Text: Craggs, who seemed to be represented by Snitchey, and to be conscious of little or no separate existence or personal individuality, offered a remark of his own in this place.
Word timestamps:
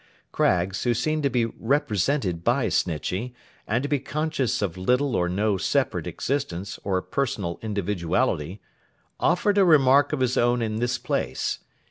Craggs, 0.31 0.81
who 0.81 0.95
seemed 0.95 1.21
to 1.21 1.29
be 1.29 1.45
represented 1.45 2.43
by 2.43 2.69
Snitchey, 2.69 3.35
and 3.67 3.83
to 3.83 3.87
be 3.87 3.99
conscious 3.99 4.59
of 4.63 4.75
little 4.75 5.15
or 5.15 5.29
no 5.29 5.57
separate 5.57 6.07
existence 6.07 6.79
or 6.83 6.99
personal 7.03 7.59
individuality, 7.61 8.61
offered 9.19 9.59
a 9.59 9.63
remark 9.63 10.11
of 10.11 10.21
his 10.21 10.39
own 10.39 10.59
in 10.63 10.77
this 10.77 10.97
place. 10.97 11.59